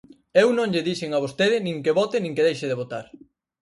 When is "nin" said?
1.65-1.77, 2.21-2.35